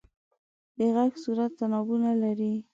د 0.77 0.79
غږ 0.95 1.11
صورت 1.23 1.51
تنابونه 1.59 2.09
لري. 2.23 2.53